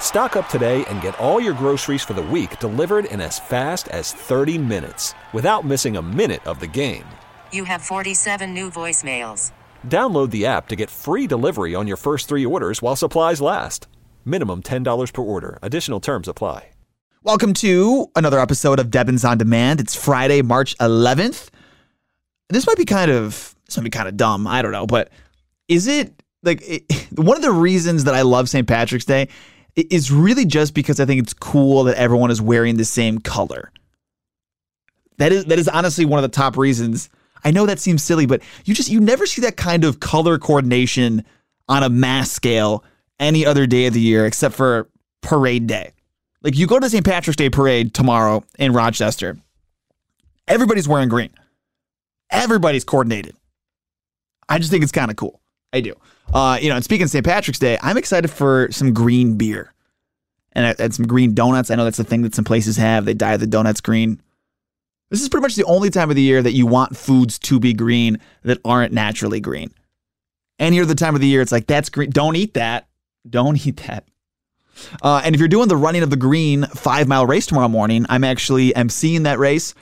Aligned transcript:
Stock 0.00 0.36
up 0.36 0.48
today 0.48 0.84
and 0.86 1.02
get 1.02 1.18
all 1.18 1.40
your 1.40 1.52
groceries 1.52 2.02
for 2.02 2.14
the 2.14 2.22
week 2.22 2.58
delivered 2.60 3.04
in 3.06 3.20
as 3.20 3.38
fast 3.38 3.88
as 3.88 4.12
30 4.12 4.56
minutes 4.56 5.12
without 5.34 5.66
missing 5.66 5.98
a 5.98 6.02
minute 6.02 6.46
of 6.46 6.60
the 6.60 6.66
game. 6.66 7.04
You 7.52 7.64
have 7.64 7.82
47 7.82 8.54
new 8.54 8.70
voicemails. 8.70 9.52
Download 9.86 10.30
the 10.30 10.46
app 10.46 10.68
to 10.68 10.76
get 10.76 10.88
free 10.88 11.26
delivery 11.26 11.74
on 11.74 11.86
your 11.86 11.98
first 11.98 12.28
three 12.28 12.46
orders 12.46 12.80
while 12.80 12.96
supplies 12.96 13.42
last. 13.42 13.86
Minimum 14.24 14.62
$10 14.62 15.12
per 15.12 15.22
order. 15.22 15.58
Additional 15.60 16.00
terms 16.00 16.28
apply. 16.28 16.68
Welcome 17.22 17.54
to 17.54 18.08
another 18.14 18.38
episode 18.38 18.78
of 18.78 18.88
Debbins 18.88 19.28
on 19.28 19.36
Demand. 19.36 19.80
It's 19.80 19.96
Friday, 19.96 20.42
March 20.42 20.76
11th. 20.78 21.50
This 22.48 22.68
might 22.68 22.76
be 22.76 22.84
kind 22.84 23.10
of 23.10 23.56
this 23.66 23.76
might 23.76 23.82
be 23.82 23.90
kind 23.90 24.06
of 24.06 24.16
dumb. 24.16 24.46
I 24.46 24.62
don't 24.62 24.70
know, 24.70 24.86
but 24.86 25.10
is 25.66 25.88
it 25.88 26.22
like 26.44 26.62
it, 26.62 26.84
one 27.18 27.36
of 27.36 27.42
the 27.42 27.50
reasons 27.50 28.04
that 28.04 28.14
I 28.14 28.22
love 28.22 28.48
St. 28.48 28.68
Patrick's 28.68 29.04
Day 29.06 29.28
is 29.76 30.10
really 30.10 30.44
just 30.44 30.74
because 30.74 31.00
I 31.00 31.04
think 31.04 31.22
it's 31.22 31.34
cool 31.34 31.84
that 31.84 31.96
everyone 31.96 32.30
is 32.30 32.40
wearing 32.40 32.76
the 32.76 32.84
same 32.84 33.18
color. 33.18 33.70
That 35.18 35.32
is 35.32 35.44
that 35.46 35.58
is 35.58 35.68
honestly 35.68 36.04
one 36.04 36.22
of 36.22 36.22
the 36.22 36.34
top 36.34 36.56
reasons. 36.56 37.08
I 37.44 37.50
know 37.50 37.66
that 37.66 37.78
seems 37.78 38.02
silly, 38.02 38.26
but 38.26 38.42
you 38.64 38.74
just 38.74 38.90
you 38.90 39.00
never 39.00 39.26
see 39.26 39.42
that 39.42 39.56
kind 39.56 39.84
of 39.84 40.00
color 40.00 40.38
coordination 40.38 41.24
on 41.68 41.82
a 41.82 41.88
mass 41.88 42.30
scale 42.30 42.84
any 43.18 43.46
other 43.46 43.66
day 43.66 43.86
of 43.86 43.94
the 43.94 44.00
year 44.00 44.26
except 44.26 44.54
for 44.54 44.88
parade 45.22 45.66
day. 45.66 45.92
Like 46.42 46.56
you 46.56 46.66
go 46.66 46.78
to 46.78 46.88
St. 46.88 47.04
Patrick's 47.04 47.36
Day 47.36 47.50
parade 47.50 47.94
tomorrow 47.94 48.44
in 48.58 48.72
Rochester. 48.72 49.38
Everybody's 50.46 50.86
wearing 50.86 51.08
green. 51.08 51.30
Everybody's 52.30 52.84
coordinated. 52.84 53.34
I 54.48 54.58
just 54.58 54.70
think 54.70 54.82
it's 54.82 54.92
kind 54.92 55.10
of 55.10 55.16
cool. 55.16 55.40
I 55.76 55.80
do. 55.80 55.94
Uh, 56.32 56.58
you 56.60 56.68
know, 56.68 56.76
and 56.76 56.84
speaking 56.84 57.04
of 57.04 57.10
St. 57.10 57.24
Patrick's 57.24 57.58
Day, 57.58 57.78
I'm 57.82 57.96
excited 57.96 58.28
for 58.30 58.68
some 58.72 58.92
green 58.92 59.36
beer 59.36 59.72
and, 60.52 60.74
and 60.80 60.94
some 60.94 61.06
green 61.06 61.34
donuts. 61.34 61.70
I 61.70 61.76
know 61.76 61.84
that's 61.84 61.98
the 61.98 62.04
thing 62.04 62.22
that 62.22 62.34
some 62.34 62.44
places 62.44 62.76
have. 62.76 63.04
They 63.04 63.14
dye 63.14 63.36
the 63.36 63.46
donuts 63.46 63.80
green. 63.80 64.20
This 65.10 65.22
is 65.22 65.28
pretty 65.28 65.42
much 65.42 65.54
the 65.54 65.64
only 65.64 65.90
time 65.90 66.10
of 66.10 66.16
the 66.16 66.22
year 66.22 66.42
that 66.42 66.52
you 66.52 66.66
want 66.66 66.96
foods 66.96 67.38
to 67.40 67.60
be 67.60 67.72
green 67.72 68.18
that 68.42 68.58
aren't 68.64 68.92
naturally 68.92 69.38
green. 69.38 69.72
Any 70.58 70.80
other 70.80 70.94
time 70.94 71.14
of 71.14 71.20
the 71.20 71.28
year, 71.28 71.42
it's 71.42 71.52
like, 71.52 71.66
that's 71.66 71.90
green. 71.90 72.10
Don't 72.10 72.34
eat 72.34 72.54
that. 72.54 72.88
Don't 73.28 73.64
eat 73.64 73.76
that. 73.86 74.04
Uh, 75.02 75.22
and 75.24 75.34
if 75.34 75.38
you're 75.40 75.48
doing 75.48 75.68
the 75.68 75.76
running 75.76 76.02
of 76.02 76.10
the 76.10 76.16
green 76.16 76.64
five 76.64 77.06
mile 77.06 77.26
race 77.26 77.46
tomorrow 77.46 77.68
morning, 77.68 78.04
I'm 78.08 78.24
actually 78.24 78.72
emceeing 78.72 79.24
that 79.24 79.38
race. 79.38 79.74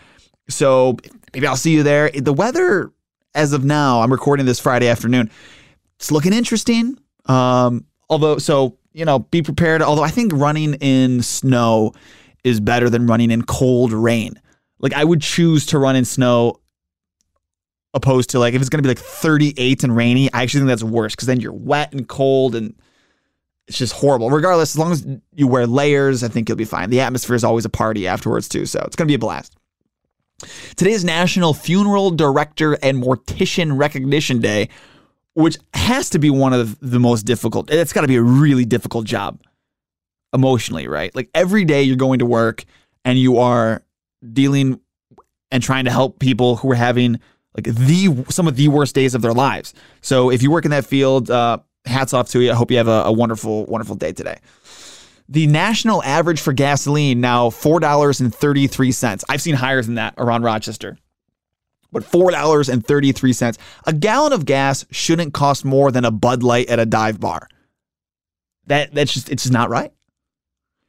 So 0.49 0.97
maybe 1.33 1.47
I'll 1.47 1.57
see 1.57 1.73
you 1.73 1.83
there. 1.83 2.11
The 2.11 2.33
weather, 2.33 2.93
as 3.35 3.53
of 3.53 3.65
now, 3.65 4.03
I'm 4.03 4.13
recording 4.13 4.47
this 4.47 4.61
Friday 4.61 4.89
afternoon. 4.89 5.31
It's 5.97 6.11
looking 6.11 6.33
interesting. 6.33 6.99
Um, 7.27 7.87
although, 8.09 8.39
so, 8.39 8.79
you 8.93 9.05
know, 9.05 9.21
be 9.21 9.43
prepared. 9.43 9.83
Although 9.83 10.03
I 10.03 10.11
think 10.11 10.33
running 10.35 10.75
in 10.75 11.23
snow 11.23 11.93
is 12.45 12.61
better 12.61 12.91
than 12.91 13.07
running 13.07 13.31
in 13.31 13.43
cold 13.43 13.93
rain. 13.93 14.41
Like 14.79 14.93
I 14.93 15.05
would 15.05 15.23
choose 15.23 15.67
to 15.67 15.79
run 15.79 15.97
in 15.97 16.05
snow 16.05 16.61
opposed 17.95 18.31
to 18.31 18.39
like 18.39 18.55
if 18.55 18.61
it's 18.61 18.69
going 18.69 18.83
to 18.83 18.87
be 18.87 18.91
like 18.91 18.99
38 18.99 19.85
and 19.85 19.97
rainy, 19.97 20.33
I 20.33 20.43
actually 20.43 20.61
think 20.61 20.69
that's 20.69 20.83
worse 20.83 21.15
because 21.15 21.27
then 21.27 21.41
you're 21.41 21.53
wet 21.53 21.93
and 21.93 22.07
cold 22.07 22.55
and 22.55 22.75
it's 23.67 23.79
just 23.79 23.95
horrible. 23.95 24.31
Regardless, 24.31 24.75
as 24.75 24.79
long 24.79 24.93
as 24.93 25.07
you 25.33 25.47
wear 25.49 25.67
layers, 25.67 26.23
I 26.23 26.29
think 26.29 26.49
you'll 26.49 26.59
be 26.59 26.65
fine. 26.65 26.91
The 26.91 27.01
atmosphere 27.01 27.37
is 27.37 27.45
always 27.45 27.65
a 27.65 27.71
party 27.71 28.07
afterwards 28.07 28.49
too, 28.49 28.67
so 28.67 28.83
it's 28.87 28.97
going 28.97 29.07
to 29.07 29.11
be 29.11 29.15
a 29.15 29.19
blast. 29.19 29.57
Today 30.77 30.91
is 30.91 31.05
National 31.05 31.55
Funeral 31.55 32.11
Director 32.11 32.75
and 32.83 33.03
Mortician 33.03 33.79
Recognition 33.79 34.41
Day, 34.41 34.69
which 35.35 35.59
has 35.75 36.11
to 36.11 36.19
be 36.19 36.31
one 36.31 36.53
of 36.53 36.79
the 36.81 37.01
most 37.01 37.23
difficult. 37.23 37.71
It's 37.71 37.93
got 37.93 38.03
to 38.03 38.09
be 38.09 38.17
a 38.17 38.23
really 38.23 38.65
difficult 38.65 39.07
job 39.07 39.41
emotionally, 40.33 40.89
right? 40.89 41.15
Like 41.15 41.31
every 41.35 41.65
day 41.65 41.83
you're 41.83 41.97
going 41.97 42.21
to 42.21 42.27
work 42.27 42.65
and 43.05 43.19
you 43.19 43.39
are 43.39 43.83
dealing 44.33 44.81
and 45.51 45.63
trying 45.63 45.85
to 45.85 45.91
help 45.91 46.19
people 46.19 46.57
who 46.57 46.71
are 46.71 46.77
having 46.77 47.21
like 47.55 47.67
the 47.67 48.25
some 48.31 48.49
of 48.49 48.57
the 48.57 48.69
worst 48.69 48.95
days 48.95 49.15
of 49.15 49.23
their 49.23 49.33
lives. 49.33 49.75
So 50.01 50.31
if 50.31 50.43
you 50.43 50.51
work 50.51 50.65
in 50.65 50.73
that 50.73 50.85
field, 50.85 51.31
uh, 51.31 51.59
hats 51.85 52.13
off 52.13 52.29
to 52.31 52.41
you. 52.41 52.51
I 52.51 52.55
hope 52.55 52.71
you 52.71 52.79
have 52.79 52.89
a, 52.89 53.05
a 53.05 53.13
wonderful, 53.13 53.65
wonderful 53.67 53.95
day 53.97 54.13
today. 54.13 54.39
The 55.29 55.47
national 55.47 56.03
average 56.03 56.41
for 56.41 56.53
gasoline 56.53 57.21
now 57.21 57.51
four 57.51 57.81
dollars 57.81 58.21
and 58.21 58.35
thirty 58.35 58.67
three 58.67 58.93
cents. 58.93 59.25
I've 59.29 59.41
seen 59.41 59.55
higher 59.55 59.83
than 59.83 59.95
that 59.95 60.15
around 60.19 60.43
Rochester, 60.43 60.99
but 61.95 62.05
four 62.05 62.31
dollars 62.31 62.69
and 62.69 62.87
thirty 62.87 63.13
three 63.13 63.33
cents. 63.33 63.57
A 63.87 63.93
gallon 63.95 64.35
of 64.35 64.45
gas 64.45 64.85
shouldn't 64.91 65.33
cost 65.33 65.65
more 65.65 65.91
than 65.91 66.05
a 66.05 66.11
Bud 66.11 66.43
Light 66.43 66.69
at 66.69 66.79
a 66.79 66.85
dive 66.85 67.19
bar. 67.19 67.49
That 68.67 68.93
that's 68.93 69.15
just 69.15 69.31
it's 69.31 69.45
just 69.45 69.53
not 69.53 69.71
right. 69.71 69.93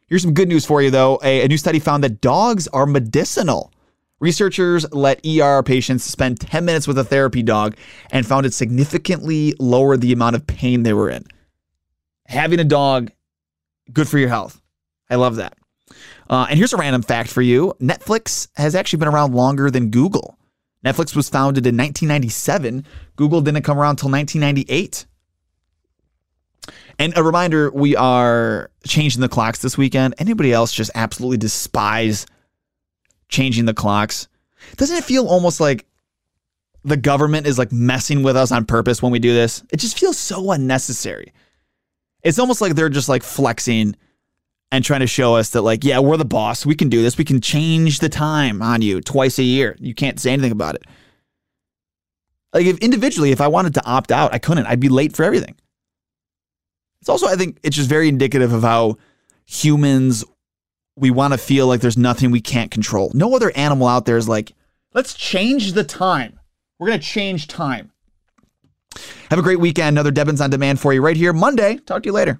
Here's 0.08 0.22
some 0.22 0.34
good 0.34 0.50
news 0.50 0.66
for 0.66 0.82
you 0.82 0.92
though. 0.92 1.20
A, 1.24 1.44
a 1.44 1.48
new 1.48 1.58
study 1.58 1.80
found 1.80 2.04
that 2.04 2.20
dogs 2.20 2.68
are 2.68 2.86
medicinal. 2.86 3.72
Researchers 4.20 4.92
let 4.94 5.26
ER 5.26 5.62
patients 5.62 6.04
spend 6.04 6.40
10 6.40 6.64
minutes 6.64 6.88
with 6.88 6.98
a 6.98 7.04
therapy 7.04 7.44
dog 7.44 7.76
and 8.12 8.26
found 8.26 8.46
it 8.46 8.54
significantly 8.54 9.54
lowered 9.60 10.02
the 10.02 10.14
amount 10.14 10.38
of 10.38 10.48
pain 10.48 10.84
they 10.84 10.94
were 10.94 11.10
in. 11.10 11.26
Having 12.28 12.60
a 12.62 12.64
dog, 12.64 13.12
good 13.92 14.08
for 14.08 14.18
your 14.18 14.30
health. 14.30 14.62
I 15.10 15.16
love 15.16 15.36
that. 15.36 15.58
Uh, 16.30 16.48
and 16.50 16.58
here's 16.58 16.74
a 16.74 16.78
random 16.78 17.02
fact 17.02 17.30
for 17.30 17.42
you 17.42 17.74
Netflix 17.80 18.48
has 18.56 18.74
actually 18.74 19.00
been 19.00 19.08
around 19.08 19.36
longer 19.36 19.70
than 19.70 19.92
Google. 19.92 20.35
Netflix 20.86 21.16
was 21.16 21.30
founded 21.30 21.66
in 21.66 21.76
1997. 21.76 22.86
Google 23.16 23.42
didn't 23.42 23.64
come 23.64 23.80
around 23.80 23.92
until 23.92 24.12
1998. 24.12 25.06
And 27.00 27.18
a 27.18 27.24
reminder 27.24 27.72
we 27.72 27.96
are 27.96 28.70
changing 28.86 29.22
the 29.22 29.30
clocks 29.30 29.60
this 29.60 29.78
weekend. 29.78 30.16
Anybody 30.18 30.54
else 30.54 30.72
just 30.72 30.92
absolutely 30.96 31.38
despise 31.38 32.26
changing 33.30 33.66
the 33.66 33.74
clocks. 33.74 34.28
Doesn't 34.78 34.98
it 34.98 35.04
feel 35.04 35.28
almost 35.28 35.60
like 35.60 35.86
the 36.84 36.98
government 36.98 37.48
is 37.48 37.58
like 37.58 37.72
messing 37.72 38.22
with 38.24 38.38
us 38.38 38.52
on 38.52 38.66
purpose 38.66 39.02
when 39.02 39.12
we 39.12 39.20
do 39.20 39.34
this? 39.34 39.64
It 39.72 39.78
just 39.78 40.00
feels 40.00 40.18
so 40.18 40.52
unnecessary. 40.52 41.34
It's 42.24 42.40
almost 42.40 42.62
like 42.62 42.76
they're 42.76 42.90
just 42.90 43.10
like 43.10 43.24
flexing 43.24 43.96
and 44.72 44.84
trying 44.84 45.00
to 45.02 45.08
show 45.08 45.36
us 45.36 45.52
that 45.52 45.62
like, 45.62 45.84
yeah, 45.84 46.00
we're 46.00 46.18
the 46.18 46.26
boss. 46.26 46.66
We 46.66 46.76
can 46.76 46.90
do 46.90 47.02
this. 47.02 47.18
We 47.18 47.24
can 47.24 47.42
change 47.42 48.00
the 48.00 48.10
time 48.10 48.62
on 48.62 48.82
you 48.82 49.02
twice 49.02 49.40
a 49.40 49.44
year. 49.44 49.76
You 49.80 49.94
can't 49.94 50.20
say 50.20 50.32
anything 50.34 50.52
about 50.52 50.76
it. 50.76 50.84
Like 52.54 52.66
if 52.66 52.78
individually, 52.80 53.32
if 53.32 53.42
I 53.42 53.48
wanted 53.48 53.74
to 53.76 53.86
opt 53.86 54.12
out, 54.12 54.34
I 54.34 54.40
couldn't. 54.40 54.66
I'd 54.66 54.80
be 54.80 54.90
late 54.90 55.16
for 55.16 55.24
everything. 55.24 55.56
It's 57.02 57.10
also, 57.10 57.28
I 57.28 57.36
think, 57.36 57.60
it's 57.62 57.76
just 57.76 57.90
very 57.90 58.10
indicative 58.10 58.52
of 58.52 58.64
how 58.64 58.98
humans 59.46 60.24
we 60.96 61.12
want 61.12 61.34
to 61.34 61.38
feel 61.38 61.68
like 61.68 61.82
there's 61.82 61.98
nothing 61.98 62.32
we 62.32 62.42
can't 62.42 62.72
control. 62.72 63.12
No 63.14 63.36
other 63.36 63.52
animal 63.56 63.88
out 63.88 64.06
there 64.06 64.18
is 64.18 64.28
like, 64.28 64.54
let's 64.94 65.14
change 65.14 65.74
the 65.74 65.84
time. 65.84 66.40
We're 66.80 66.88
going 66.88 67.00
to 67.00 67.06
change 67.06 67.48
time. 67.48 67.92
Have 69.30 69.40
a 69.40 69.44
great 69.44 69.60
weekend. 69.60 69.90
Another 69.90 70.12
Debbins 70.12 70.42
on 70.42 70.50
Demand 70.50 70.80
for 70.80 70.94
you 70.94 71.02
right 71.02 71.18
here 71.18 71.34
Monday. 71.34 71.78
Talk 71.78 72.04
to 72.04 72.08
you 72.08 72.14
later. 72.14 72.40